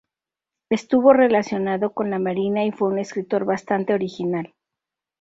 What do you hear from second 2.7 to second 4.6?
fue un escritor bastante original.